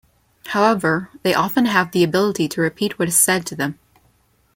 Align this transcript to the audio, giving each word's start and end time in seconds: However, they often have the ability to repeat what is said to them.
However, 0.47 1.11
they 1.21 1.35
often 1.35 1.67
have 1.67 1.91
the 1.91 2.03
ability 2.03 2.47
to 2.47 2.61
repeat 2.61 2.97
what 2.97 3.07
is 3.07 3.15
said 3.15 3.45
to 3.45 3.55
them. 3.55 3.77